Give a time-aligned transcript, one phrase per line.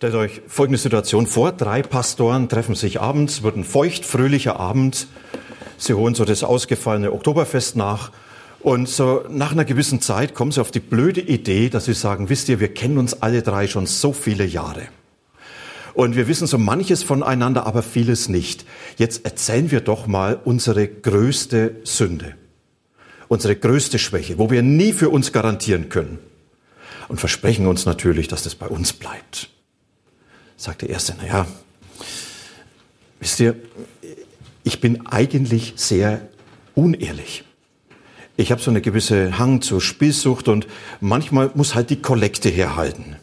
[0.00, 1.52] Stellt euch folgende Situation vor.
[1.52, 5.08] Drei Pastoren treffen sich abends, wird ein feucht, fröhlicher Abend.
[5.76, 8.10] Sie holen so das ausgefallene Oktoberfest nach.
[8.60, 12.30] Und so nach einer gewissen Zeit kommen sie auf die blöde Idee, dass sie sagen,
[12.30, 14.84] wisst ihr, wir kennen uns alle drei schon so viele Jahre.
[15.92, 18.64] Und wir wissen so manches voneinander, aber vieles nicht.
[18.96, 22.36] Jetzt erzählen wir doch mal unsere größte Sünde.
[23.28, 26.20] Unsere größte Schwäche, wo wir nie für uns garantieren können.
[27.08, 29.50] Und versprechen uns natürlich, dass das bei uns bleibt
[30.60, 31.46] sagt der Erste, naja,
[33.18, 33.56] wisst ihr,
[34.62, 36.28] ich bin eigentlich sehr
[36.74, 37.44] unehrlich.
[38.36, 40.66] Ich habe so eine gewisse Hang zur Spielsucht und
[41.00, 43.16] manchmal muss halt die Kollekte herhalten.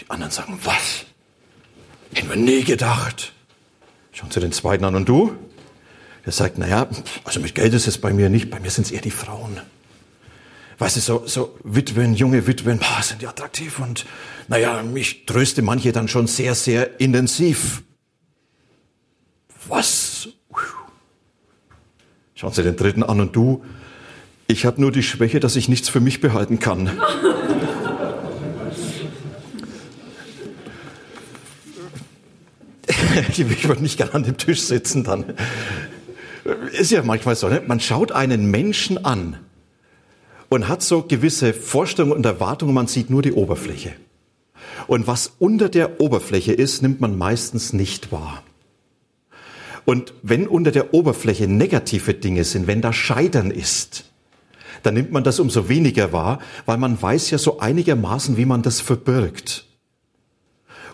[0.00, 1.04] Die anderen sagen, was?
[2.12, 3.32] Hätten wir nie gedacht.
[4.12, 5.36] Schauen Sie den zweiten an und du?
[6.24, 6.88] Der sagt, naja,
[7.24, 9.60] also mit Geld ist es bei mir nicht, bei mir sind es eher die Frauen.
[10.82, 14.04] Weißt du, so, so Witwen, junge Witwen, boah, sind die attraktiv und
[14.48, 17.84] naja, mich tröste manche dann schon sehr, sehr intensiv.
[19.68, 20.26] Was?
[22.34, 23.64] Schauen Sie den dritten an und du,
[24.48, 26.90] ich habe nur die Schwäche, dass ich nichts für mich behalten kann.
[33.28, 35.34] ich würde nicht gerne an dem Tisch sitzen dann.
[36.72, 37.62] Ist ja manchmal so, ne?
[37.64, 39.38] man schaut einen Menschen an
[40.52, 43.94] und hat so gewisse Vorstellungen und Erwartungen, man sieht nur die Oberfläche.
[44.86, 48.42] Und was unter der Oberfläche ist, nimmt man meistens nicht wahr.
[49.86, 54.04] Und wenn unter der Oberfläche negative Dinge sind, wenn da Scheitern ist,
[54.82, 58.60] dann nimmt man das umso weniger wahr, weil man weiß ja so einigermaßen, wie man
[58.60, 59.64] das verbirgt.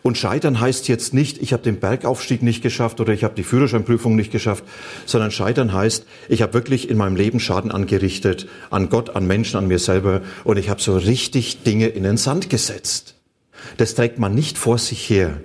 [0.03, 3.43] Und scheitern heißt jetzt nicht, ich habe den Bergaufstieg nicht geschafft oder ich habe die
[3.43, 4.65] Führerscheinprüfung nicht geschafft,
[5.07, 9.59] sondern scheitern heißt, ich habe wirklich in meinem Leben Schaden angerichtet, an Gott, an Menschen,
[9.59, 13.17] an mir selber und ich habe so richtig Dinge in den Sand gesetzt.
[13.77, 15.41] Das trägt man nicht vor sich her.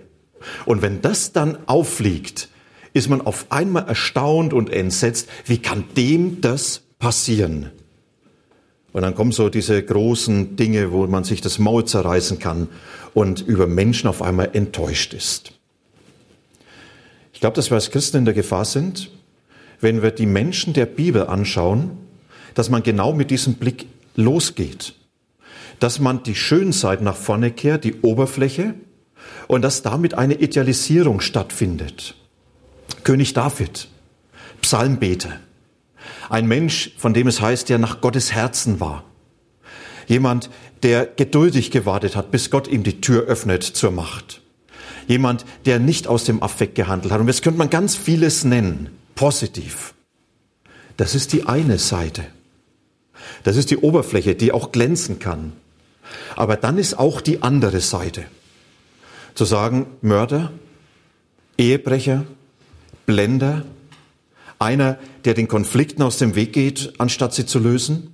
[0.65, 2.49] Und wenn das dann auffliegt,
[2.93, 7.71] ist man auf einmal erstaunt und entsetzt, wie kann dem das passieren?
[8.91, 12.69] Und dann kommen so diese großen Dinge, wo man sich das Maul zerreißen kann
[13.13, 15.53] und über Menschen auf einmal enttäuscht ist.
[17.33, 19.11] Ich glaube, dass wir als Christen in der Gefahr sind,
[19.79, 21.97] wenn wir die Menschen der Bibel anschauen,
[22.53, 24.93] dass man genau mit diesem Blick losgeht.
[25.79, 28.75] Dass man die schönen Seiten nach vorne kehrt, die Oberfläche,
[29.47, 32.15] und dass damit eine Idealisierung stattfindet.
[33.03, 33.89] König David,
[34.61, 35.39] Psalmbeter,
[36.29, 39.03] ein Mensch, von dem es heißt, der nach Gottes Herzen war.
[40.07, 40.49] Jemand,
[40.83, 44.41] der geduldig gewartet hat, bis Gott ihm die Tür öffnet zur Macht.
[45.07, 47.19] Jemand, der nicht aus dem Affekt gehandelt hat.
[47.19, 49.93] Und jetzt könnte man ganz vieles nennen, positiv.
[50.97, 52.25] Das ist die eine Seite.
[53.43, 55.53] Das ist die Oberfläche, die auch glänzen kann.
[56.35, 58.25] Aber dann ist auch die andere Seite.
[59.33, 60.51] Zu sagen, Mörder,
[61.57, 62.25] Ehebrecher,
[63.05, 63.65] Blender,
[64.59, 68.12] einer, der den Konflikten aus dem Weg geht, anstatt sie zu lösen,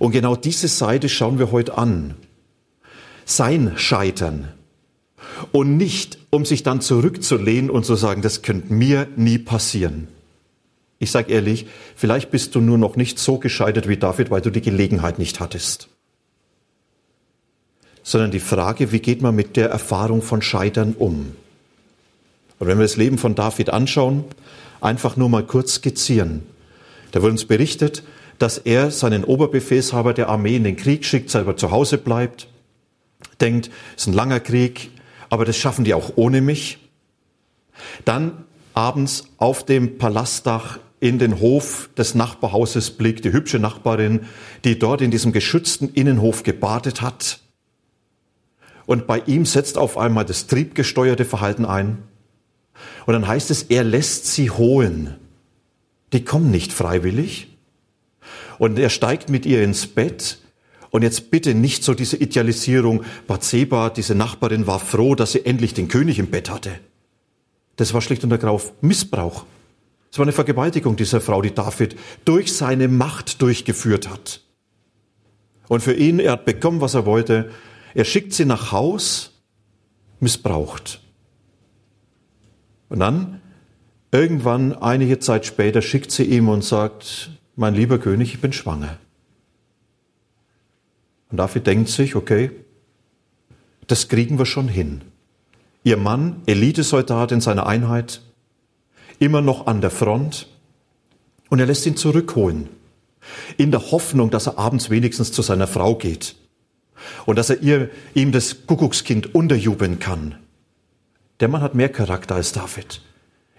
[0.00, 2.14] und genau diese Seite schauen wir heute an.
[3.26, 4.48] Sein Scheitern.
[5.52, 10.08] Und nicht, um sich dann zurückzulehnen und zu sagen, das könnte mir nie passieren.
[10.98, 14.48] Ich sage ehrlich, vielleicht bist du nur noch nicht so gescheitert wie David, weil du
[14.48, 15.88] die Gelegenheit nicht hattest.
[18.02, 21.36] Sondern die Frage, wie geht man mit der Erfahrung von Scheitern um?
[22.58, 24.24] Und wenn wir das Leben von David anschauen,
[24.80, 26.42] einfach nur mal kurz skizzieren.
[27.10, 28.02] Da wird uns berichtet,
[28.40, 32.48] dass er seinen Oberbefehlshaber der Armee in den Krieg schickt, selber zu Hause bleibt,
[33.38, 34.90] denkt, es ist ein langer Krieg,
[35.28, 36.78] aber das schaffen die auch ohne mich.
[38.06, 44.20] Dann abends auf dem Palastdach in den Hof des Nachbarhauses blickt, die hübsche Nachbarin,
[44.64, 47.40] die dort in diesem geschützten Innenhof gebadet hat.
[48.86, 51.98] Und bei ihm setzt auf einmal das triebgesteuerte Verhalten ein.
[53.04, 55.16] Und dann heißt es, er lässt sie holen.
[56.14, 57.49] Die kommen nicht freiwillig,
[58.60, 60.36] und er steigt mit ihr ins Bett.
[60.90, 63.04] Und jetzt bitte nicht so diese Idealisierung.
[63.26, 66.72] Bathseba, diese Nachbarin, war froh, dass sie endlich den König im Bett hatte.
[67.76, 69.46] Das war schlicht und ergreifend Missbrauch.
[70.12, 71.96] Es war eine Vergewaltigung dieser Frau, die David
[72.26, 74.42] durch seine Macht durchgeführt hat.
[75.68, 77.50] Und für ihn, er hat bekommen, was er wollte.
[77.94, 79.40] Er schickt sie nach Haus,
[80.18, 81.00] missbraucht.
[82.90, 83.40] Und dann,
[84.12, 88.96] irgendwann, einige Zeit später, schickt sie ihm und sagt, mein lieber König, ich bin schwanger.
[91.30, 92.50] Und David denkt sich, okay,
[93.86, 95.02] das kriegen wir schon hin.
[95.84, 98.22] Ihr Mann, Elitesoldat in seiner Einheit,
[99.18, 100.48] immer noch an der Front,
[101.50, 102.70] und er lässt ihn zurückholen,
[103.58, 106.36] in der Hoffnung, dass er abends wenigstens zu seiner Frau geht
[107.26, 110.36] und dass er ihr, ihm das Kuckuckskind unterjubeln kann.
[111.40, 113.02] Der Mann hat mehr Charakter als David.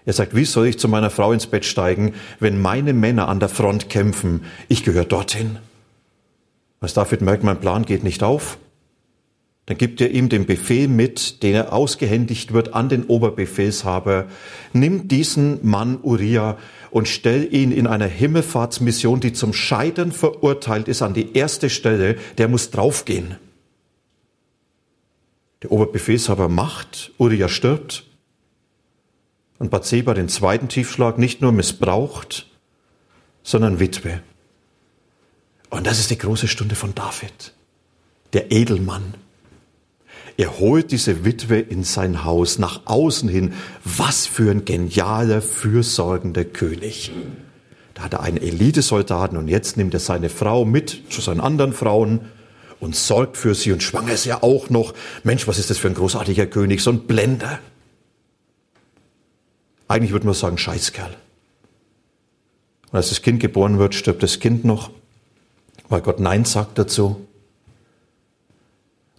[0.04, 3.40] Er sagt, wie soll ich zu meiner Frau ins Bett steigen, wenn meine Männer an
[3.40, 4.44] der Front kämpfen?
[4.68, 5.58] Ich gehöre dorthin.
[6.80, 8.58] Als David merkt, mein Plan geht nicht auf,
[9.66, 14.26] dann gibt er ihm den Befehl mit, den er ausgehändigt wird an den Oberbefehlshaber.
[14.72, 16.58] Nimm diesen Mann Uriah
[16.90, 22.16] und stell ihn in einer Himmelfahrtsmission, die zum Scheitern verurteilt ist, an die erste Stelle.
[22.38, 23.36] Der muss draufgehen.
[25.62, 28.04] Der Oberbefehlshaber macht, Uriah stirbt
[29.62, 32.48] und Bathseba den zweiten Tiefschlag nicht nur missbraucht,
[33.44, 34.20] sondern Witwe.
[35.70, 37.54] Und das ist die große Stunde von David,
[38.32, 39.14] der Edelmann.
[40.36, 43.52] Er holt diese Witwe in sein Haus nach außen hin.
[43.84, 47.12] Was für ein genialer, fürsorgender König.
[47.94, 51.72] Da hat er einen Elitesoldaten und jetzt nimmt er seine Frau mit zu seinen anderen
[51.72, 52.22] Frauen
[52.80, 54.92] und sorgt für sie und schwanger ist er auch noch.
[55.22, 57.60] Mensch, was ist das für ein großartiger König, so ein Blender.
[59.88, 61.16] Eigentlich würde man sagen, Scheißkerl.
[62.90, 64.90] Und als das Kind geboren wird, stirbt das Kind noch,
[65.88, 67.26] weil Gott Nein sagt dazu.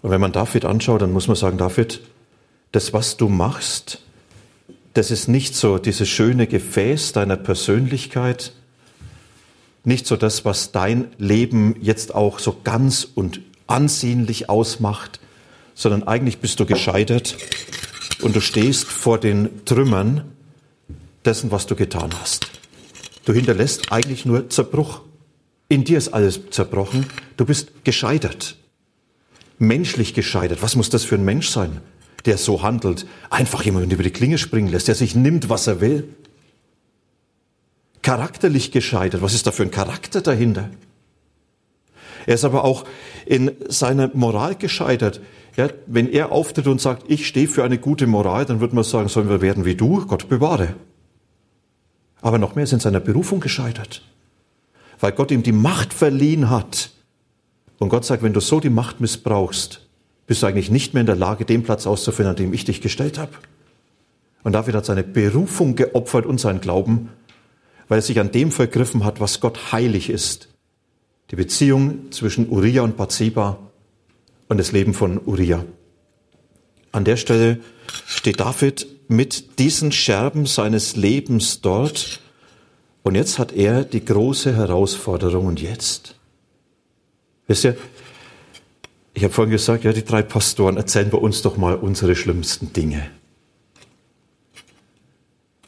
[0.02, 2.02] Und wenn man David anschaut, dann muss man sagen, David,
[2.72, 4.00] das, was du machst,
[4.94, 8.54] das ist nicht so dieses schöne Gefäß deiner Persönlichkeit,
[9.84, 15.20] nicht so das, was dein Leben jetzt auch so ganz und ansehnlich ausmacht,
[15.74, 17.38] sondern eigentlich bist du gescheitert
[18.22, 20.33] und du stehst vor den Trümmern
[21.26, 22.48] dessen, was du getan hast.
[23.26, 25.02] Du hinterlässt eigentlich nur Zerbruch.
[25.70, 27.06] In dir ist alles zerbrochen.
[27.38, 28.58] Du bist gescheitert.
[29.60, 30.62] Menschlich gescheitert.
[30.62, 31.80] Was muss das für ein Mensch sein,
[32.26, 33.06] der so handelt?
[33.30, 36.10] Einfach jemand über die Klinge springen lässt, der sich nimmt, was er will.
[38.02, 39.22] Charakterlich gescheitert.
[39.22, 40.70] Was ist da für ein Charakter dahinter?
[42.26, 42.86] Er ist aber auch
[43.26, 45.22] in seiner Moral gescheitert.
[45.56, 48.84] Ja, wenn er auftritt und sagt, ich stehe für eine gute Moral, dann würde man
[48.84, 50.06] sagen, sollen wir werden wie du?
[50.06, 50.76] Gott bewahre.
[52.24, 54.02] Aber noch mehr ist in seiner Berufung gescheitert.
[55.00, 56.90] Weil Gott ihm die Macht verliehen hat.
[57.78, 59.86] Und Gott sagt, wenn du so die Macht missbrauchst,
[60.26, 62.82] bist du eigentlich nicht mehr in der Lage, den Platz auszufinden, an dem ich dich
[62.82, 63.34] gestellt habe.
[64.44, 67.10] Und David hat seine Berufung geopfert und seinen Glauben,
[67.88, 70.48] weil er sich an dem vergriffen hat, was Gott heilig ist
[71.34, 73.58] die Beziehung zwischen Uriah und Bathseba
[74.50, 75.66] und das Leben von Uriah.
[76.94, 77.60] An der Stelle
[78.06, 82.22] steht David mit diesen Scherben seines Lebens dort
[83.02, 86.16] und jetzt hat er die große Herausforderung und jetzt?
[87.48, 87.76] Wisst ihr,
[89.16, 92.74] ich habe vorhin gesagt, ja, die drei Pastoren erzählen bei uns doch mal unsere schlimmsten
[92.74, 93.10] Dinge.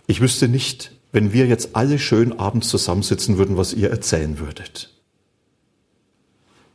[0.07, 4.93] Ich wüsste nicht, wenn wir jetzt alle schön abends zusammensitzen würden, was ihr erzählen würdet.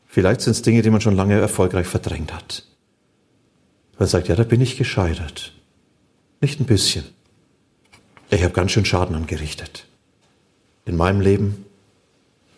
[0.07, 2.67] Vielleicht sind es Dinge, die man schon lange erfolgreich verdrängt hat.
[4.01, 5.53] Man sagt, ja, da bin ich gescheitert.
[6.41, 7.05] Nicht ein bisschen.
[8.31, 9.85] Ich habe ganz schön Schaden angerichtet.
[10.87, 11.67] In meinem Leben,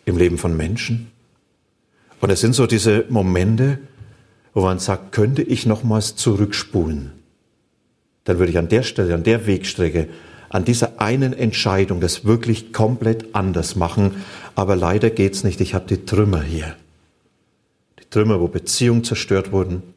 [0.05, 1.11] im Leben von Menschen.
[2.21, 3.79] Und es sind so diese Momente,
[4.53, 7.11] wo man sagt, könnte ich nochmals zurückspulen?
[8.23, 10.07] Dann würde ich an der Stelle, an der Wegstrecke,
[10.47, 14.23] an dieser einen Entscheidung das wirklich komplett anders machen.
[14.55, 15.59] Aber leider geht's nicht.
[15.59, 16.77] Ich habe die Trümmer hier.
[18.11, 19.92] Trümmer, wo Beziehungen zerstört wurden,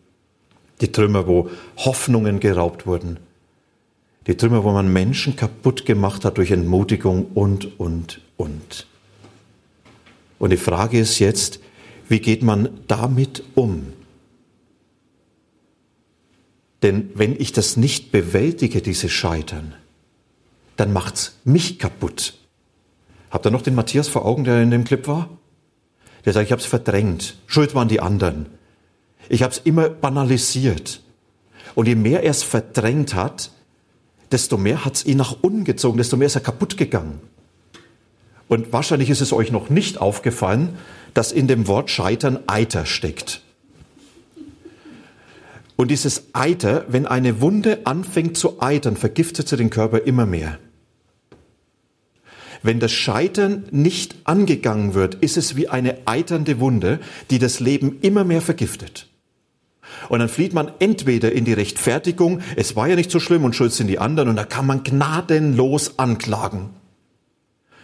[0.81, 3.19] die Trümmer, wo Hoffnungen geraubt wurden,
[4.27, 8.87] die Trümmer, wo man Menschen kaputt gemacht hat durch Entmutigung und, und, und.
[10.39, 11.61] Und die Frage ist jetzt,
[12.09, 13.93] wie geht man damit um?
[16.83, 19.75] Denn wenn ich das nicht bewältige, diese Scheitern,
[20.77, 22.35] dann macht's mich kaputt.
[23.31, 25.31] Habt ihr noch den Matthias vor Augen, der in dem Clip war?
[26.25, 27.39] Der sagt, ich habe es verdrängt.
[27.47, 28.47] Schuld waren die anderen.
[29.29, 31.01] Ich habe es immer banalisiert.
[31.75, 33.51] Und je mehr er es verdrängt hat,
[34.33, 37.21] desto mehr hat es ihn nach unten gezogen, desto mehr ist er kaputt gegangen.
[38.49, 40.77] Und wahrscheinlich ist es euch noch nicht aufgefallen,
[41.15, 43.43] dass in dem Wort Scheitern Eiter steckt.
[45.77, 50.59] Und dieses Eiter, wenn eine Wunde anfängt zu eitern, vergiftet sie den Körper immer mehr.
[52.63, 57.99] Wenn das Scheitern nicht angegangen wird, ist es wie eine eiternde Wunde, die das Leben
[58.01, 59.09] immer mehr vergiftet.
[60.09, 63.55] Und dann flieht man entweder in die Rechtfertigung, es war ja nicht so schlimm und
[63.55, 66.71] schuld sind die anderen, und da kann man gnadenlos anklagen.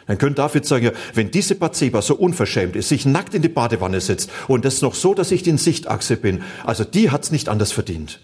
[0.07, 3.49] Dann könnte David sagen, ja, wenn diese Bathseba so unverschämt ist, sich nackt in die
[3.49, 7.49] Badewanne setzt und das noch so, dass ich in Sichtachse bin, also die hat's nicht
[7.49, 8.21] anders verdient.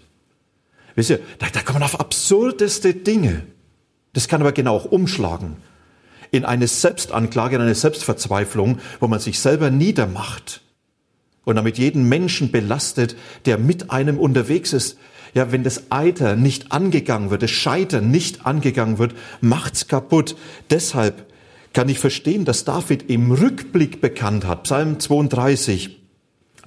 [0.95, 3.43] Wisst ihr, da, da kommt man auf absurdeste Dinge.
[4.13, 5.57] Das kann aber genau auch umschlagen
[6.31, 10.61] in eine Selbstanklage, in eine Selbstverzweiflung, wo man sich selber niedermacht
[11.49, 13.15] und damit jeden Menschen belastet,
[13.45, 14.97] der mit einem unterwegs ist.
[15.33, 20.35] Ja, wenn das Eiter nicht angegangen wird, das Scheitern nicht angegangen wird, macht's kaputt.
[20.69, 21.25] Deshalb
[21.73, 25.99] kann ich verstehen, dass David im Rückblick bekannt hat, Psalm 32,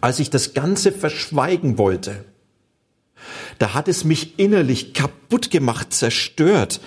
[0.00, 2.24] als ich das Ganze verschweigen wollte.
[3.58, 6.80] Da hat es mich innerlich kaputt gemacht, zerstört.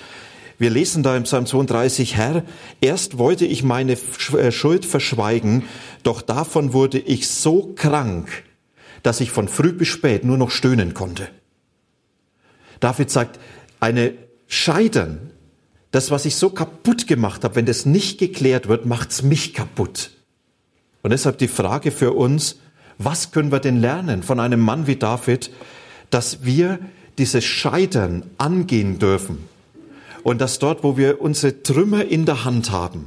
[0.57, 2.43] Wir lesen da im Psalm 32, Herr,
[2.79, 3.97] erst wollte ich meine
[4.37, 5.63] äh, Schuld verschweigen,
[6.03, 8.43] doch davon wurde ich so krank,
[9.03, 11.27] dass ich von früh bis spät nur noch stöhnen konnte.
[12.79, 13.39] David sagt,
[13.79, 14.13] eine
[14.47, 15.31] Scheitern,
[15.91, 20.11] das, was ich so kaputt gemacht habe, wenn das nicht geklärt wird, macht's mich kaputt.
[21.03, 22.57] Und deshalb die Frage für uns,
[22.97, 25.51] was können wir denn lernen von einem Mann wie David,
[26.09, 26.79] dass wir
[27.17, 29.47] dieses Scheitern angehen dürfen,
[30.25, 33.05] und dass dort, wo wir unsere Trümmer in der Hand haben,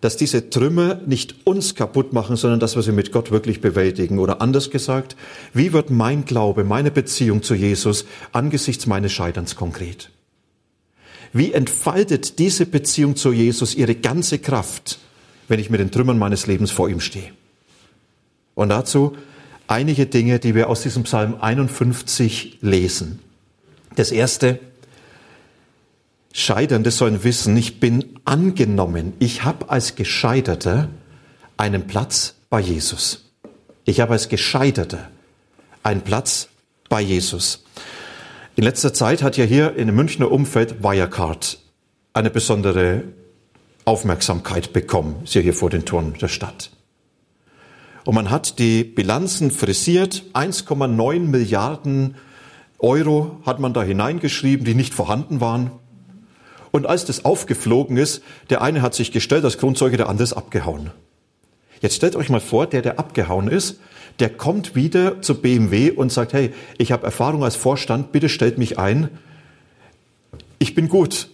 [0.00, 4.18] dass diese Trümmer nicht uns kaputt machen, sondern dass wir sie mit Gott wirklich bewältigen.
[4.18, 5.14] Oder anders gesagt,
[5.52, 10.08] wie wird mein Glaube, meine Beziehung zu Jesus angesichts meines Scheiterns konkret?
[11.34, 15.00] Wie entfaltet diese Beziehung zu Jesus ihre ganze Kraft,
[15.48, 17.30] wenn ich mit den Trümmern meines Lebens vor ihm stehe?
[18.54, 19.18] Und dazu
[19.66, 23.18] einige Dinge, die wir aus diesem Psalm 51 lesen.
[23.96, 24.58] Das erste,
[26.32, 29.12] Scheiternde sollen wissen, ich bin angenommen.
[29.18, 30.88] Ich habe als Gescheiterter
[31.56, 33.30] einen Platz bei Jesus.
[33.84, 35.10] Ich habe als Gescheiterter
[35.82, 36.48] einen Platz
[36.88, 37.64] bei Jesus.
[38.56, 41.58] In letzter Zeit hat ja hier in dem Münchner Umfeld Wirecard
[42.14, 43.04] eine besondere
[43.84, 45.16] Aufmerksamkeit bekommen.
[45.24, 46.70] Ist ja hier vor den Toren der Stadt.
[48.04, 50.24] Und man hat die Bilanzen frisiert.
[50.34, 52.16] 1,9 Milliarden
[52.78, 55.70] Euro hat man da hineingeschrieben, die nicht vorhanden waren.
[56.72, 60.32] Und als das aufgeflogen ist, der eine hat sich gestellt als Kronzeuge, der andere ist
[60.32, 60.90] abgehauen.
[61.80, 63.78] Jetzt stellt euch mal vor, der, der abgehauen ist,
[64.18, 68.58] der kommt wieder zu BMW und sagt, hey, ich habe Erfahrung als Vorstand, bitte stellt
[68.58, 69.10] mich ein.
[70.58, 71.28] Ich bin gut.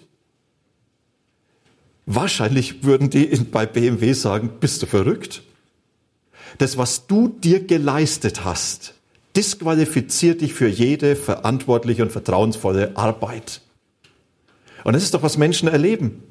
[2.07, 5.43] Wahrscheinlich würden die bei BMW sagen, bist du verrückt?
[6.57, 8.95] Das, was du dir geleistet hast,
[9.37, 13.61] disqualifiziert dich für jede verantwortliche und vertrauensvolle Arbeit.
[14.85, 16.23] Und das ist doch, was Menschen erleben.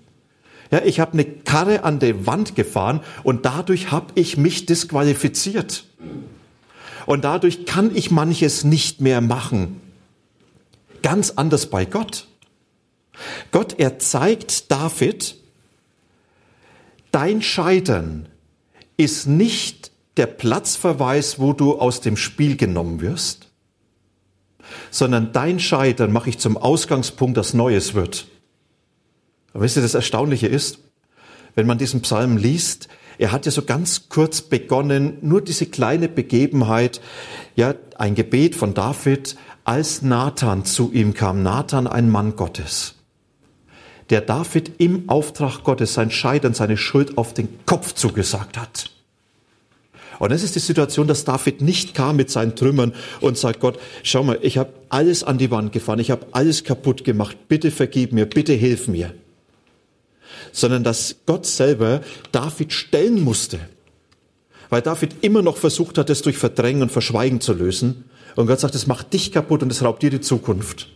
[0.72, 5.86] Ja, ich habe eine Karre an der Wand gefahren und dadurch habe ich mich disqualifiziert.
[7.06, 9.80] Und dadurch kann ich manches nicht mehr machen.
[11.02, 12.28] Ganz anders bei Gott.
[13.52, 15.38] Gott, er zeigt David,
[17.12, 18.28] dein Scheitern
[18.98, 23.48] ist nicht der Platzverweis, wo du aus dem Spiel genommen wirst,
[24.92, 28.28] sondern dein Scheitern mache ich zum Ausgangspunkt, dass Neues wird.
[29.58, 30.78] Aber wisst ihr, das Erstaunliche ist,
[31.56, 36.08] wenn man diesen Psalm liest, er hat ja so ganz kurz begonnen, nur diese kleine
[36.08, 37.02] Begebenheit,
[37.56, 41.42] ja, ein Gebet von David, als Nathan zu ihm kam.
[41.42, 42.94] Nathan, ein Mann Gottes,
[44.12, 48.92] der David im Auftrag Gottes sein Scheitern, seine Schuld auf den Kopf zugesagt hat.
[50.20, 53.80] Und das ist die Situation, dass David nicht kam mit seinen Trümmern und sagt, Gott,
[54.04, 57.72] schau mal, ich habe alles an die Wand gefahren, ich habe alles kaputt gemacht, bitte
[57.72, 59.16] vergib mir, bitte hilf mir
[60.52, 62.02] sondern dass Gott selber
[62.32, 63.60] David stellen musste.
[64.70, 68.06] Weil David immer noch versucht hat, es durch Verdrängen und Verschweigen zu lösen.
[68.36, 70.90] Und Gott sagt, es macht dich kaputt und es raubt dir die Zukunft.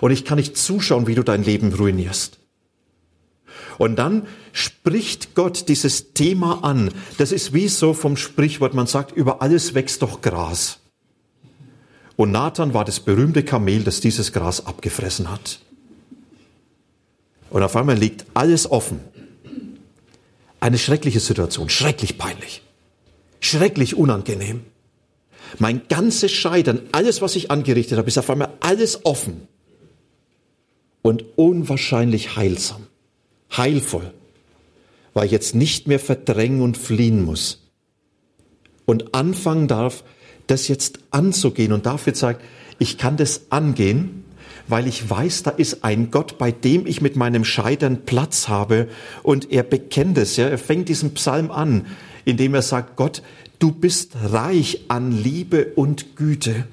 [0.00, 2.38] Und ich kann nicht zuschauen, wie du dein Leben ruinierst.
[3.78, 6.90] Und dann spricht Gott dieses Thema an.
[7.16, 10.80] Das ist wie so vom Sprichwort, man sagt, über alles wächst doch Gras.
[12.16, 15.60] Und Nathan war das berühmte Kamel, das dieses Gras abgefressen hat.
[17.50, 19.00] Und auf einmal liegt alles offen.
[20.60, 22.62] Eine schreckliche Situation, schrecklich peinlich,
[23.40, 24.62] schrecklich unangenehm.
[25.58, 29.48] Mein ganzes Scheitern, alles, was ich angerichtet habe, ist auf einmal alles offen
[31.00, 32.86] und unwahrscheinlich heilsam,
[33.56, 34.12] heilvoll,
[35.14, 37.62] weil ich jetzt nicht mehr verdrängen und fliehen muss
[38.84, 40.04] und anfangen darf,
[40.48, 41.72] das jetzt anzugehen.
[41.72, 42.42] Und David sagt,
[42.78, 44.24] ich kann das angehen,
[44.68, 48.88] weil ich weiß, da ist ein Gott, bei dem ich mit meinem Scheitern Platz habe.
[49.22, 51.86] Und er bekennt es, ja, er fängt diesen Psalm an,
[52.24, 53.22] indem er sagt, Gott,
[53.58, 56.66] du bist reich an Liebe und Güte.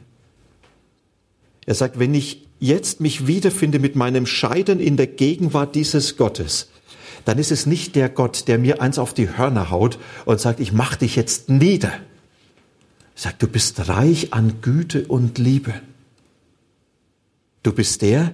[1.66, 6.70] Er sagt, wenn ich jetzt mich wiederfinde mit meinem Scheitern in der Gegenwart dieses Gottes,
[7.24, 10.60] dann ist es nicht der Gott, der mir eins auf die Hörner haut und sagt,
[10.60, 11.90] ich mach dich jetzt nieder.
[11.90, 15.74] Er sagt, du bist reich an Güte und Liebe.
[17.66, 18.32] Du bist der,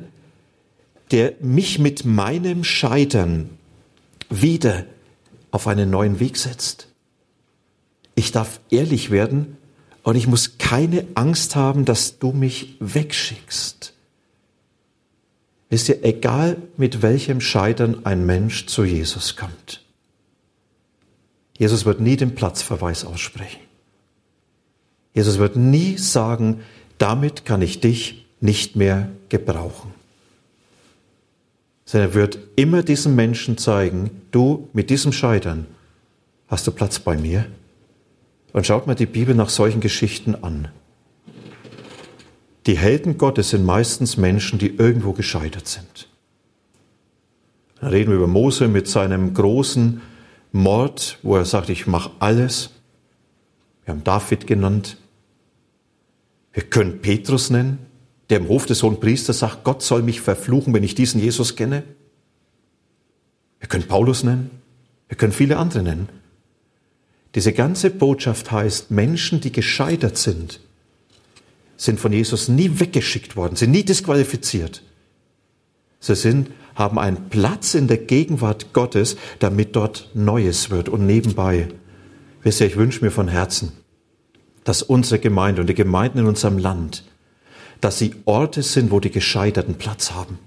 [1.11, 3.49] der mich mit meinem Scheitern
[4.29, 4.85] wieder
[5.51, 6.89] auf einen neuen Weg setzt.
[8.13, 9.55] Ich darf ehrlich werden
[10.03, 13.93] und ich muss keine Angst haben, dass du mich wegschickst.
[15.69, 19.81] Ist ja egal, mit welchem Scheitern ein Mensch zu Jesus kommt.
[21.57, 23.61] Jesus wird nie den Platzverweis aussprechen.
[25.13, 26.59] Jesus wird nie sagen,
[26.97, 29.91] damit kann ich dich nicht mehr gebrauchen.
[31.85, 35.65] Sondern er wird immer diesem Menschen zeigen, du mit diesem Scheitern
[36.47, 37.47] hast du Platz bei mir.
[38.53, 40.67] Und schaut mal die Bibel nach solchen Geschichten an.
[42.67, 46.09] Die Helden Gottes sind meistens Menschen, die irgendwo gescheitert sind.
[47.79, 50.01] Dann reden wir über Mose mit seinem großen
[50.51, 52.71] Mord, wo er sagt, ich mache alles.
[53.85, 54.97] Wir haben David genannt.
[56.53, 57.79] Wir können Petrus nennen,
[58.31, 61.57] der im Hof des hohen Priesters sagt, Gott soll mich verfluchen, wenn ich diesen Jesus
[61.57, 61.83] kenne.
[63.59, 64.49] Wir können Paulus nennen.
[65.09, 66.07] Wir können viele andere nennen.
[67.35, 70.61] Diese ganze Botschaft heißt, Menschen, die gescheitert sind,
[71.75, 74.81] sind von Jesus nie weggeschickt worden, sind nie disqualifiziert.
[75.99, 80.87] Sie sind, haben einen Platz in der Gegenwart Gottes, damit dort Neues wird.
[80.87, 81.67] Und nebenbei,
[82.43, 83.73] wisst ihr, ich wünsche mir von Herzen,
[84.63, 87.03] dass unsere Gemeinde und die Gemeinden in unserem Land,
[87.81, 90.39] dass sie Orte sind, wo die Gescheiterten Platz haben,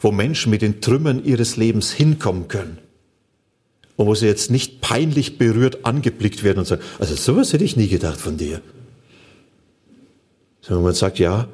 [0.00, 2.78] wo Menschen mit den Trümmern ihres Lebens hinkommen können
[3.96, 7.76] und wo sie jetzt nicht peinlich berührt angeblickt werden und sagen, also sowas hätte ich
[7.76, 8.62] nie gedacht von dir
[10.68, 11.48] sondern man sagt, ja,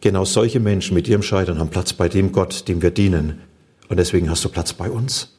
[0.00, 3.40] genau solche Menschen mit ihrem Scheitern haben Platz bei dem Gott, dem wir dienen.
[3.88, 5.36] Und deswegen hast du Platz bei uns.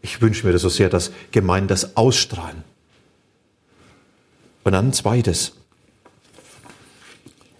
[0.00, 2.62] Ich wünsche mir das so sehr, dass Gemeinden das ausstrahlen.
[4.62, 5.55] Und dann ein zweites.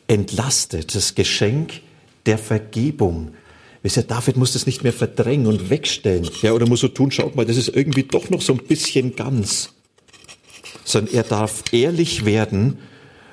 [0.09, 1.81] Entlastet das Geschenk
[2.27, 3.33] der Vergebung.
[3.83, 6.29] Wisst ihr, David muss das nicht mehr verdrängen und wegstellen.
[6.43, 9.15] Ja, oder muss so tun, schaut mal, das ist irgendwie doch noch so ein bisschen
[9.17, 9.71] ganz.
[10.85, 12.79] Sondern er darf ehrlich werden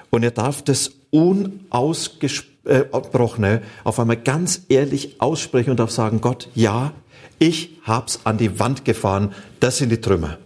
[0.10, 6.94] und er darf das Unausgesprochene auf einmal ganz ehrlich aussprechen und darf sagen, Gott, ja,
[7.40, 10.38] ich hab's an die Wand gefahren, das sind die Trümmer.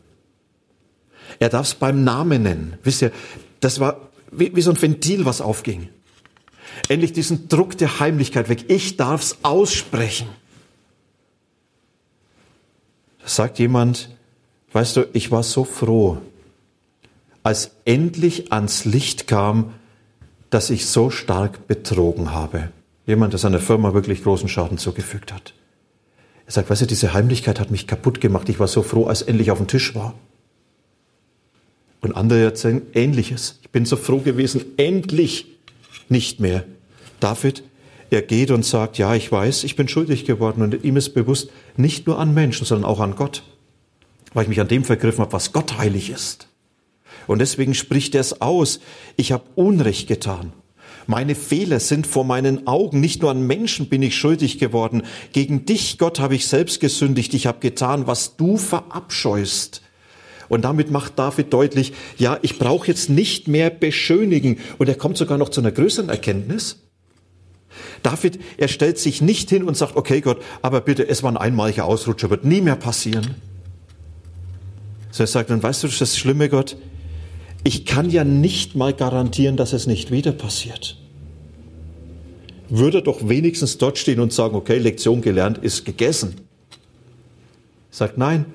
[1.40, 2.78] Er darf es beim Namen nennen.
[2.84, 3.12] Wisst ihr,
[3.60, 5.90] das war wie, wie so ein Ventil, was aufging.
[6.90, 8.66] Endlich diesen Druck der Heimlichkeit weg.
[8.70, 10.28] Ich darf's aussprechen.
[13.22, 14.10] Da sagt jemand,
[14.72, 16.18] weißt du, ich war so froh,
[17.44, 19.74] als endlich ans Licht kam,
[20.50, 22.72] dass ich so stark betrogen habe.
[23.06, 25.54] Jemand, der seiner Firma wirklich großen Schaden zugefügt hat.
[26.46, 28.48] Er sagt, weißt du, diese Heimlichkeit hat mich kaputt gemacht.
[28.48, 30.14] Ich war so froh, als endlich auf dem Tisch war.
[32.00, 33.60] Und andere erzählen Ähnliches.
[33.62, 35.57] Ich bin so froh gewesen, endlich
[36.10, 36.66] nicht mehr.
[37.20, 37.64] David,
[38.10, 41.50] er geht und sagt, ja, ich weiß, ich bin schuldig geworden und ihm ist bewusst,
[41.76, 43.44] nicht nur an Menschen, sondern auch an Gott,
[44.34, 46.48] weil ich mich an dem vergriffen habe, was Gott heilig ist.
[47.28, 48.80] Und deswegen spricht er es aus.
[49.18, 50.54] Ich habe Unrecht getan.
[51.08, 53.00] Meine Fehler sind vor meinen Augen.
[53.00, 55.04] Nicht nur an Menschen bin ich schuldig geworden.
[55.32, 57.34] Gegen dich, Gott, habe ich selbst gesündigt.
[57.34, 59.82] Ich habe getan, was du verabscheust.
[60.50, 64.58] Und damit macht David deutlich, ja, ich brauche jetzt nicht mehr beschönigen.
[64.78, 66.78] Und er kommt sogar noch zu einer größeren Erkenntnis.
[68.04, 71.38] David, er stellt sich nicht hin und sagt, okay Gott, aber bitte, es war ein
[71.38, 73.36] einmaliger Ausrutscher, wird nie mehr passieren.
[75.12, 76.78] So er sagt, dann weißt du, das Schlimme, Gott,
[77.64, 80.98] ich kann ja nicht mal garantieren, dass es nicht wieder passiert.
[82.70, 86.36] Würde doch wenigstens dort stehen und sagen, okay, Lektion gelernt ist gegessen.
[87.90, 88.46] Sagt nein,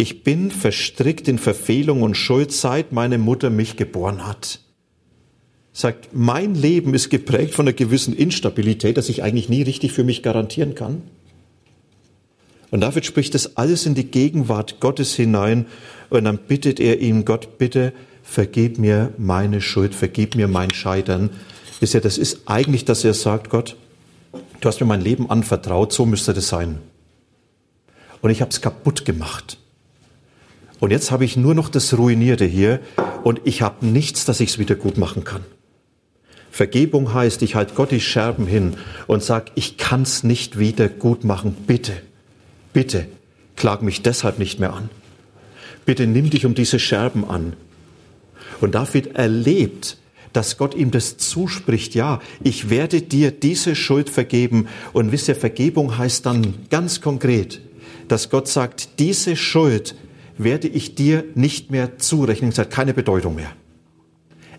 [0.00, 4.60] ich bin verstrickt in Verfehlung und Schuld, seit meine Mutter mich geboren hat.
[5.72, 10.04] Sagt, mein Leben ist geprägt von einer gewissen Instabilität, dass ich eigentlich nie richtig für
[10.04, 11.02] mich garantieren kann.
[12.70, 15.66] Und David spricht das alles in die Gegenwart Gottes hinein
[16.10, 21.30] und dann bittet er ihn, Gott, bitte vergib mir meine Schuld, vergib mir mein Scheitern.
[21.80, 23.76] Wisst ihr, das ist eigentlich, dass er sagt, Gott,
[24.60, 26.78] du hast mir mein Leben anvertraut, so müsste das sein.
[28.20, 29.58] Und ich habe es kaputt gemacht.
[30.80, 32.80] Und jetzt habe ich nur noch das Ruinierte hier
[33.24, 35.42] und ich habe nichts, dass ich es wieder gut machen kann.
[36.50, 40.88] Vergebung heißt, ich halte Gott die Scherben hin und sage, ich kann es nicht wieder
[40.88, 41.54] gut machen.
[41.66, 41.92] Bitte,
[42.72, 43.06] bitte,
[43.56, 44.88] klag mich deshalb nicht mehr an.
[45.84, 47.54] Bitte nimm dich um diese Scherben an.
[48.60, 49.98] Und David erlebt,
[50.32, 54.68] dass Gott ihm das zuspricht, ja, ich werde dir diese Schuld vergeben.
[54.92, 57.60] Und wisst ihr, Vergebung heißt dann ganz konkret,
[58.08, 59.94] dass Gott sagt, diese Schuld
[60.38, 62.50] werde ich dir nicht mehr zurechnen.
[62.50, 63.52] Es hat keine Bedeutung mehr.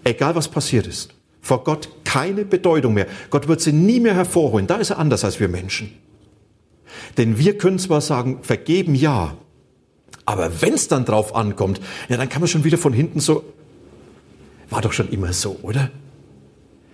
[0.04, 1.14] Egal was passiert ist.
[1.42, 3.08] Vor Gott keine Bedeutung mehr.
[3.30, 4.68] Gott wird sie nie mehr hervorholen.
[4.68, 5.94] Da ist er anders als wir Menschen.
[7.18, 9.38] Denn wir können zwar sagen, vergeben ja,
[10.26, 13.44] aber wenn es dann drauf ankommt, ja, dann kann man schon wieder von hinten so,
[14.70, 15.90] war doch schon immer so, oder?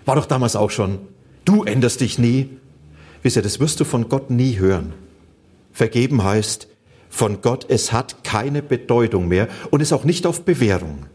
[0.06, 1.00] War doch damals auch schon.
[1.43, 2.50] Du änderst dich nie.
[3.24, 4.93] Wisst ihr, das wirst du von Gott nie hören.
[5.74, 6.67] Vergeben heißt,
[7.15, 11.06] von Gott, es hat keine Bedeutung mehr und ist auch nicht auf Bewährung.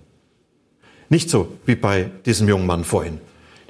[1.10, 3.20] Nicht so wie bei diesem jungen Mann vorhin.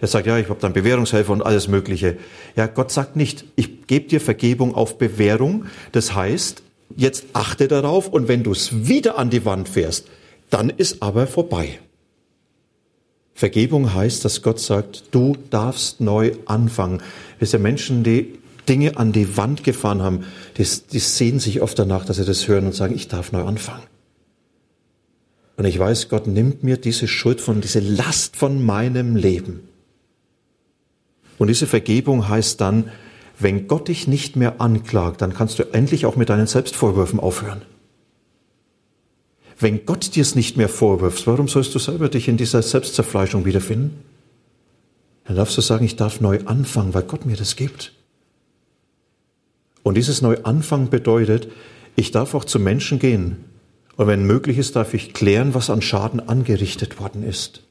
[0.01, 2.19] Der sagt, ja, ich habe dann Bewährungshelfer und alles Mögliche.
[2.55, 5.67] Ja, Gott sagt nicht, ich gebe dir Vergebung auf Bewährung.
[5.91, 6.63] Das heißt,
[6.97, 10.07] jetzt achte darauf und wenn du es wieder an die Wand fährst,
[10.51, 11.81] dann ist aber vorbei.
[13.35, 17.03] Vergebung heißt, dass Gott sagt, du darfst neu anfangen.
[17.41, 18.39] Wisst ihr, Menschen, die
[18.71, 20.25] Dinge an die Wand gefahren haben,
[20.57, 23.43] die, die sehen sich oft danach, dass sie das hören und sagen, ich darf neu
[23.43, 23.83] anfangen.
[25.57, 29.69] Und ich weiß, Gott nimmt mir diese Schuld von, diese Last von meinem Leben.
[31.37, 32.91] Und diese Vergebung heißt dann,
[33.41, 37.63] wenn Gott dich nicht mehr anklagt, dann kannst du endlich auch mit deinen Selbstvorwürfen aufhören.
[39.59, 43.45] Wenn Gott dir es nicht mehr vorwirft, warum sollst du selber dich in dieser Selbstzerfleischung
[43.45, 43.99] wiederfinden?
[45.25, 47.93] Dann darfst du sagen, ich darf neu anfangen, weil Gott mir das gibt.
[49.83, 51.49] Und dieses Neuanfang bedeutet,
[51.97, 53.45] ich darf auch zu Menschen gehen.
[53.97, 57.63] Und wenn möglich ist, darf ich klären, was an Schaden angerichtet worden ist.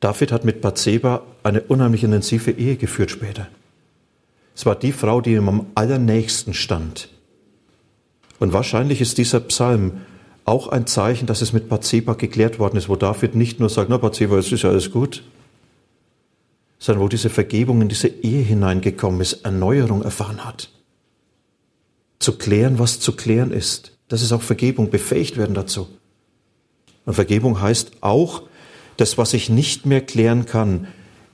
[0.00, 3.48] David hat mit Bathseba eine unheimlich intensive Ehe geführt später.
[4.54, 7.08] Es war die Frau, die ihm am allernächsten stand.
[8.38, 10.02] Und wahrscheinlich ist dieser Psalm
[10.44, 13.88] auch ein Zeichen, dass es mit Bathseba geklärt worden ist, wo David nicht nur sagt,
[13.88, 15.24] na Bathseba, es ist ja alles gut,
[16.84, 20.68] sondern wo diese Vergebung in diese Ehe hineingekommen ist, Erneuerung erfahren hat.
[22.18, 23.96] Zu klären, was zu klären ist.
[24.08, 25.88] Das ist auch Vergebung, befähigt werden dazu.
[27.06, 28.42] Und Vergebung heißt auch,
[28.98, 30.86] das, was ich nicht mehr klären kann,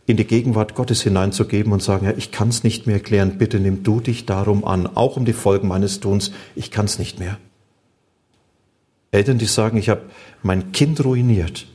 [0.06, 3.58] in die Gegenwart Gottes hineinzugeben und sagen, ja, ich kann es nicht mehr klären, bitte
[3.58, 7.18] nimm du dich darum an, auch um die Folgen meines Tuns, ich kann es nicht
[7.18, 7.38] mehr.
[9.10, 10.02] Eltern, die sagen, ich habe
[10.44, 11.66] mein Kind ruiniert,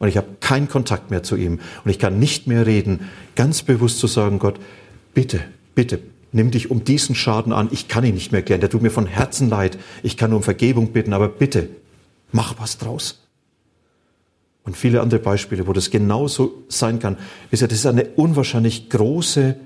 [0.00, 3.62] und ich habe keinen Kontakt mehr zu ihm und ich kann nicht mehr reden, ganz
[3.62, 4.58] bewusst zu sagen, Gott,
[5.14, 5.40] bitte,
[5.74, 6.00] bitte,
[6.32, 8.90] nimm dich um diesen Schaden an, ich kann ihn nicht mehr klären, der tut mir
[8.90, 11.68] von Herzen leid, ich kann nur um Vergebung bitten, aber bitte,
[12.32, 13.20] mach was draus.
[14.64, 17.16] Und viele andere Beispiele, wo das genauso sein kann.
[17.50, 19.56] das ist eine unwahrscheinlich große,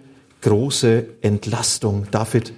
[0.40, 2.06] große Entlastung.
[2.10, 2.52] David,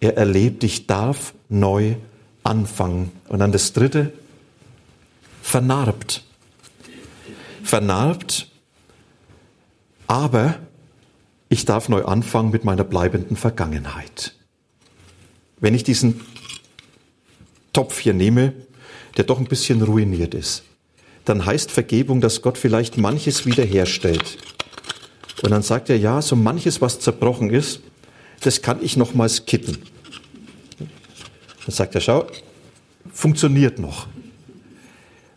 [0.00, 1.94] er erlebt, ich darf neu
[2.42, 3.10] anfangen.
[3.28, 4.12] Und dann das dritte,
[5.42, 6.24] vernarbt
[7.62, 8.48] vernarbt,
[10.06, 10.58] aber
[11.48, 14.34] ich darf neu anfangen mit meiner bleibenden Vergangenheit.
[15.60, 16.20] Wenn ich diesen
[17.72, 18.52] Topf hier nehme,
[19.16, 20.64] der doch ein bisschen ruiniert ist,
[21.24, 24.38] dann heißt Vergebung, dass Gott vielleicht manches wiederherstellt.
[25.42, 27.80] Und dann sagt er, ja, so manches, was zerbrochen ist,
[28.40, 29.78] das kann ich nochmals kitten.
[30.78, 32.26] Dann sagt er, schau,
[33.12, 34.08] funktioniert noch.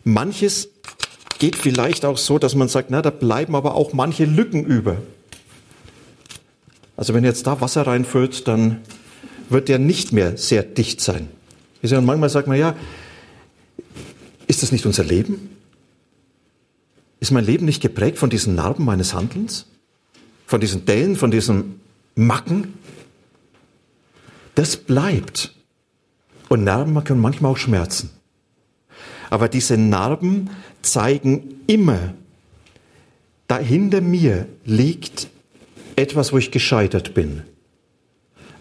[0.03, 0.69] Manches
[1.45, 4.97] geht vielleicht auch so, dass man sagt, na, da bleiben aber auch manche Lücken über.
[6.97, 8.81] Also wenn jetzt da Wasser reinfüllt, dann
[9.49, 11.29] wird der nicht mehr sehr dicht sein.
[11.83, 12.75] Und manchmal sagt man, ja,
[14.47, 15.51] ist das nicht unser Leben?
[17.19, 19.67] Ist mein Leben nicht geprägt von diesen Narben meines Handelns?
[20.47, 21.79] Von diesen Dellen, von diesen
[22.15, 22.73] Macken?
[24.55, 25.53] Das bleibt.
[26.49, 28.09] Und Narben können manchmal auch schmerzen.
[29.29, 30.49] Aber diese Narben
[30.81, 32.13] zeigen immer,
[33.47, 35.27] da hinter mir liegt
[35.95, 37.43] etwas, wo ich gescheitert bin.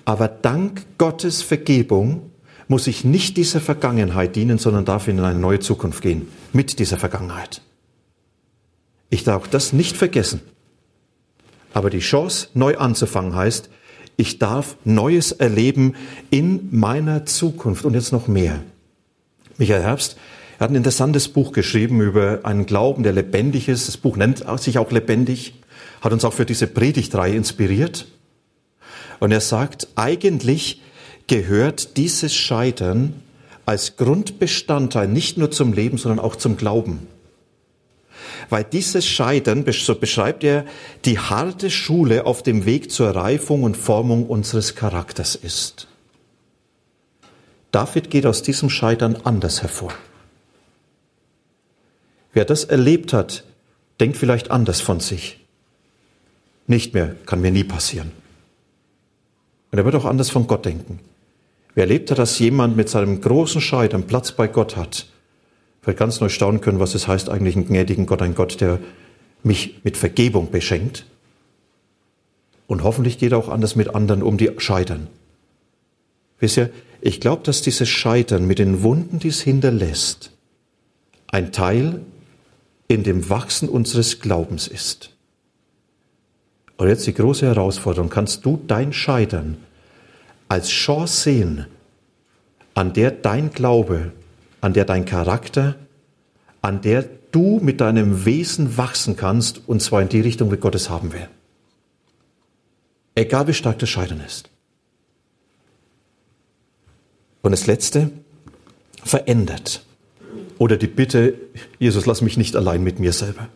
[0.05, 2.31] Aber dank Gottes Vergebung
[2.68, 6.96] muss ich nicht dieser Vergangenheit dienen, sondern darf in eine neue Zukunft gehen mit dieser
[6.96, 7.62] Vergangenheit.
[9.11, 10.40] Ich darf das nicht vergessen.
[11.72, 13.68] Aber die Chance, neu anzufangen, heißt,
[14.16, 15.94] ich darf Neues erleben
[16.31, 18.62] in meiner Zukunft und jetzt noch mehr.
[19.59, 20.16] Michael Herbst
[20.59, 23.88] er hat ein interessantes Buch geschrieben über einen Glauben, der lebendig ist.
[23.88, 25.55] Das Buch nennt sich auch lebendig,
[26.01, 28.07] hat uns auch für diese Predigtreihe inspiriert.
[29.19, 30.81] Und er sagt, eigentlich
[31.27, 33.14] gehört dieses Scheitern
[33.67, 37.07] als Grundbestandteil nicht nur zum Leben, sondern auch zum Glauben.
[38.51, 40.67] Weil dieses Scheitern, so beschreibt er,
[41.05, 45.88] die harte Schule auf dem Weg zur Reifung und Formung unseres Charakters ist.
[47.71, 49.93] David geht aus diesem Scheitern anders hervor.
[52.35, 53.44] Wer das erlebt hat,
[54.01, 55.40] denkt vielleicht anders von sich.
[56.66, 58.11] Nicht mehr, kann mir nie passieren.
[59.70, 60.99] Und er wird auch anders von Gott denken.
[61.75, 65.07] Wer erlebt hat, dass jemand mit seinem großen Scheitern Platz bei Gott hat,
[65.83, 68.79] wird ganz neu staunen können, was es heißt, eigentlich einen gnädigen Gott, ein Gott, der
[69.42, 71.07] mich mit Vergebung beschenkt.
[72.66, 75.09] Und hoffentlich geht er auch anders mit anderen um, die scheitern.
[76.40, 76.70] Wisst ihr,
[77.01, 80.31] ich glaube, dass dieses Scheitern mit den Wunden, die es hinterlässt,
[81.29, 82.01] ein Teil
[82.88, 85.11] in dem Wachsen unseres Glaubens ist.
[86.77, 89.59] Und jetzt die große Herausforderung, kannst du dein Scheitern
[90.49, 91.66] als Chance sehen,
[92.75, 94.12] an der dein Glaube,
[94.61, 95.77] an der dein Charakter,
[96.62, 100.75] an der du mit deinem Wesen wachsen kannst, und zwar in die Richtung, wie Gott
[100.75, 101.29] es haben will.
[103.14, 104.51] Egal wie stark das Scheitern ist.
[107.42, 108.11] Und das Letzte,
[109.05, 109.85] verändert.
[110.59, 111.35] Oder die Bitte,
[111.79, 113.49] Jesus, lass mich nicht allein mit mir selber.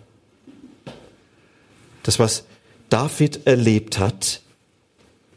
[2.02, 2.44] Das, was
[2.88, 4.40] David erlebt hat,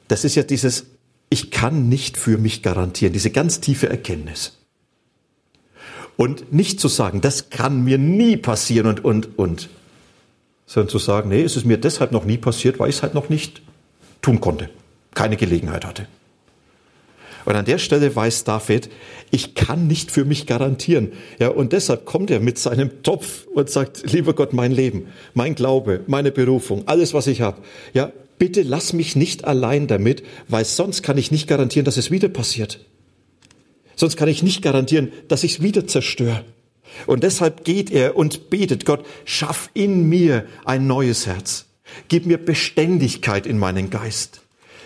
[0.07, 0.85] das ist ja dieses,
[1.29, 4.57] ich kann nicht für mich garantieren, diese ganz tiefe Erkenntnis.
[6.17, 9.69] Und nicht zu sagen, das kann mir nie passieren und, und, und,
[10.65, 13.13] sondern zu sagen, nee, es ist mir deshalb noch nie passiert, weil ich es halt
[13.13, 13.61] noch nicht
[14.21, 14.69] tun konnte,
[15.13, 16.07] keine Gelegenheit hatte.
[17.45, 18.89] Und an der Stelle weiß David,
[19.31, 21.13] ich kann nicht für mich garantieren.
[21.39, 25.55] Ja, und deshalb kommt er mit seinem Topf und sagt, lieber Gott, mein Leben, mein
[25.55, 27.61] Glaube, meine Berufung, alles, was ich habe.
[27.93, 32.11] Ja, bitte lass mich nicht allein damit, weil sonst kann ich nicht garantieren, dass es
[32.11, 32.79] wieder passiert.
[33.95, 36.43] Sonst kann ich nicht garantieren, dass ich es wieder zerstöre.
[37.05, 41.67] Und deshalb geht er und betet, Gott, schaff in mir ein neues Herz.
[42.07, 44.41] Gib mir Beständigkeit in meinen Geist.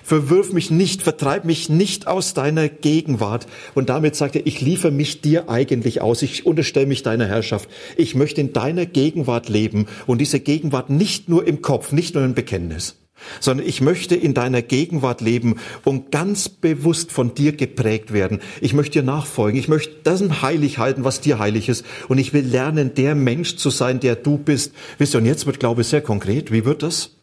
[0.06, 3.48] Verwirf mich nicht, vertreib mich nicht aus deiner Gegenwart.
[3.74, 6.22] Und damit sagt er, ich liefere mich dir eigentlich aus.
[6.22, 7.68] Ich unterstelle mich deiner Herrschaft.
[7.98, 12.24] Ich möchte in deiner Gegenwart leben und diese Gegenwart nicht nur im Kopf, nicht nur
[12.24, 12.98] im Bekenntnis
[13.40, 18.42] sondern ich möchte in deiner Gegenwart leben und ganz bewusst von dir geprägt werden.
[18.62, 19.60] Ich möchte dir nachfolgen.
[19.60, 21.86] Ich möchte das heilig halten, was dir heilig ist.
[22.10, 24.74] Und ich will lernen, der Mensch zu sein, der du bist.
[24.98, 26.52] Wisst ihr, und jetzt wird Glaube sehr konkret.
[26.52, 27.15] Wie wird das?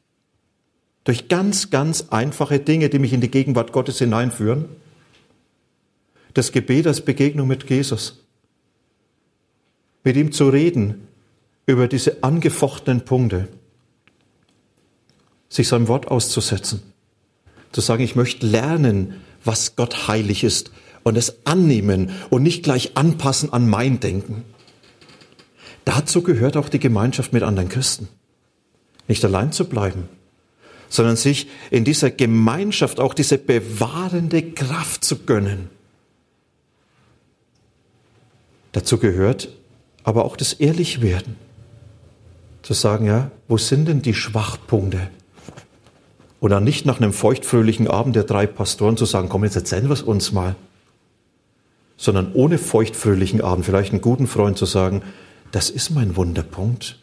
[1.05, 4.67] Durch ganz, ganz einfache Dinge, die mich in die Gegenwart Gottes hineinführen.
[6.35, 8.25] Das Gebet als Begegnung mit Jesus.
[10.05, 11.09] Mit ihm zu reden
[11.67, 13.49] über diese angefochtenen Punkte.
[15.49, 16.83] Sich seinem Wort auszusetzen.
[17.73, 20.71] Zu sagen, ich möchte lernen, was Gott heilig ist
[21.03, 24.45] und es annehmen und nicht gleich anpassen an mein Denken.
[25.85, 28.09] Dazu gehört auch die Gemeinschaft mit anderen Christen.
[29.09, 30.09] Nicht allein zu bleiben,
[30.93, 35.71] sondern sich in dieser Gemeinschaft auch diese bewahrende Kraft zu gönnen.
[38.73, 39.49] Dazu gehört
[40.05, 41.37] aber auch das Ehrlichwerden.
[42.61, 45.09] Zu sagen, ja, wo sind denn die Schwachpunkte?
[46.41, 49.95] Oder nicht nach einem feuchtfröhlichen Abend der drei Pastoren zu sagen, komm, jetzt erzählen wir
[49.95, 50.57] es uns mal.
[51.97, 55.03] Sondern ohne feuchtfröhlichen Abend vielleicht einen guten Freund zu sagen,
[55.53, 57.02] das ist mein Wunderpunkt.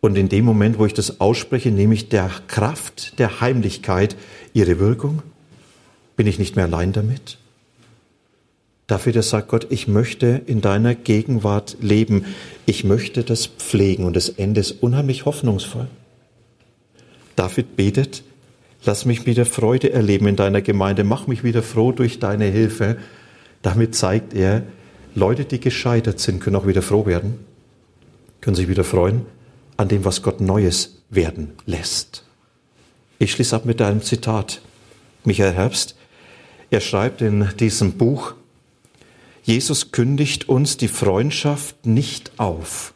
[0.00, 4.16] Und in dem Moment, wo ich das ausspreche, nehme ich der Kraft der Heimlichkeit
[4.54, 5.22] ihre Wirkung.
[6.16, 7.38] Bin ich nicht mehr allein damit?
[8.86, 12.24] Dafür, der sagt Gott, ich möchte in deiner Gegenwart leben.
[12.66, 14.04] Ich möchte das pflegen.
[14.04, 15.86] Und das Ende ist unheimlich hoffnungsvoll.
[17.36, 18.22] David betet,
[18.84, 21.04] lass mich wieder Freude erleben in deiner Gemeinde.
[21.04, 22.96] Mach mich wieder froh durch deine Hilfe.
[23.62, 24.62] Damit zeigt er,
[25.14, 27.38] Leute, die gescheitert sind, können auch wieder froh werden,
[28.40, 29.26] können sich wieder freuen
[29.80, 32.22] an dem, was Gott Neues werden lässt.
[33.18, 34.60] Ich schließe ab mit einem Zitat.
[35.24, 35.96] Michael Herbst,
[36.68, 38.34] er schreibt in diesem Buch,
[39.42, 42.92] Jesus kündigt uns die Freundschaft nicht auf,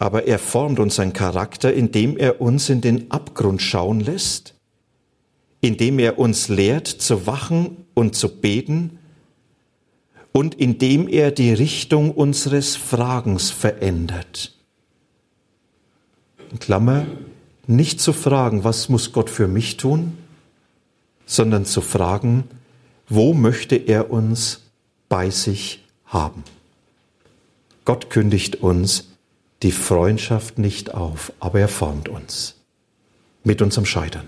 [0.00, 4.56] aber er formt unseren Charakter, indem er uns in den Abgrund schauen lässt,
[5.60, 8.98] indem er uns lehrt zu wachen und zu beten,
[10.36, 14.52] und indem er die Richtung unseres Fragens verändert.
[16.50, 17.06] In Klammer,
[17.68, 20.18] nicht zu fragen, was muss Gott für mich tun,
[21.24, 22.44] sondern zu fragen,
[23.08, 24.62] wo möchte er uns
[25.08, 26.42] bei sich haben.
[27.84, 29.10] Gott kündigt uns
[29.62, 32.56] die Freundschaft nicht auf, aber er formt uns
[33.44, 34.26] mit unserem Scheitern.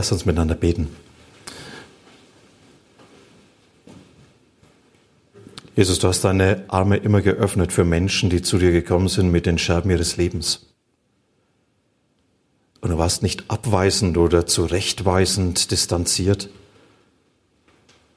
[0.00, 0.88] Lass uns miteinander beten.
[5.76, 9.44] Jesus, du hast deine Arme immer geöffnet für Menschen, die zu dir gekommen sind mit
[9.44, 10.72] den Scherben ihres Lebens.
[12.80, 16.48] Und du warst nicht abweisend oder zurechtweisend distanziert,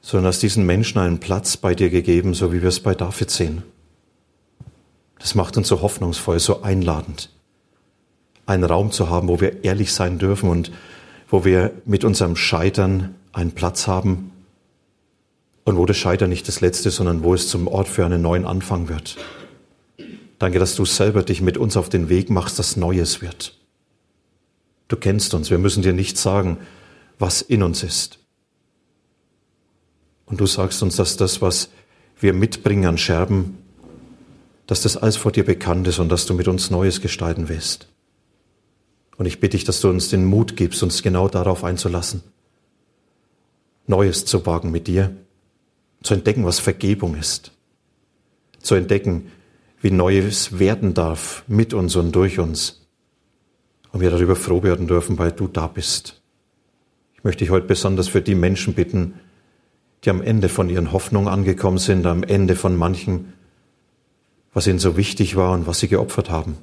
[0.00, 3.30] sondern hast diesen Menschen einen Platz bei dir gegeben, so wie wir es bei David
[3.30, 3.62] sehen.
[5.18, 7.28] Das macht uns so hoffnungsvoll, so einladend,
[8.46, 10.72] einen Raum zu haben, wo wir ehrlich sein dürfen und
[11.34, 14.30] wo wir mit unserem Scheitern einen Platz haben
[15.64, 18.44] und wo das Scheitern nicht das Letzte, sondern wo es zum Ort für einen neuen
[18.46, 19.16] Anfang wird.
[20.38, 23.58] Danke, dass du selber dich mit uns auf den Weg machst, dass Neues wird.
[24.86, 26.58] Du kennst uns, wir müssen dir nicht sagen,
[27.18, 28.20] was in uns ist.
[30.26, 31.68] Und du sagst uns, dass das, was
[32.20, 33.58] wir mitbringen an Scherben,
[34.68, 37.88] dass das alles vor dir bekannt ist und dass du mit uns Neues gestalten willst.
[39.16, 42.22] Und ich bitte dich, dass du uns den Mut gibst, uns genau darauf einzulassen,
[43.86, 45.14] Neues zu wagen mit dir,
[46.02, 47.52] zu entdecken, was Vergebung ist,
[48.60, 49.30] zu entdecken,
[49.80, 52.86] wie Neues werden darf mit uns und durch uns.
[53.92, 56.22] Und wir darüber froh werden dürfen, weil du da bist.
[57.14, 59.14] Ich möchte dich heute besonders für die Menschen bitten,
[60.04, 63.32] die am Ende von ihren Hoffnungen angekommen sind, am Ende von manchen,
[64.52, 66.56] was ihnen so wichtig war und was sie geopfert haben.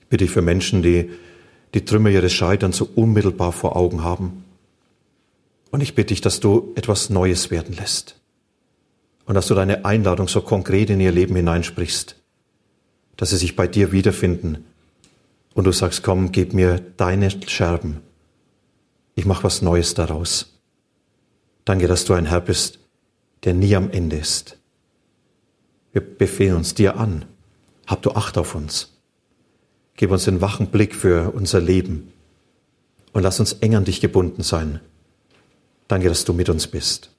[0.00, 1.10] Ich bitte dich für Menschen, die
[1.76, 4.44] die Trümmer ihres Scheiterns so unmittelbar vor Augen haben.
[5.70, 8.18] Und ich bitte dich, dass du etwas Neues werden lässt.
[9.26, 12.16] Und dass du deine Einladung so konkret in ihr Leben hineinsprichst,
[13.18, 14.64] dass sie sich bei dir wiederfinden.
[15.52, 18.00] Und du sagst, komm, gib mir deine Scherben.
[19.14, 20.58] Ich mache was Neues daraus.
[21.66, 22.78] Danke, dass du ein Herr bist,
[23.44, 24.56] der nie am Ende ist.
[25.92, 27.26] Wir befehlen uns dir an.
[27.86, 28.95] Hab du Acht auf uns.
[29.96, 32.12] Gib uns den wachen Blick für unser Leben
[33.12, 34.80] und lass uns eng an dich gebunden sein.
[35.88, 37.10] Danke, dass du mit uns bist.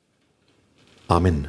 [1.07, 1.47] Amen.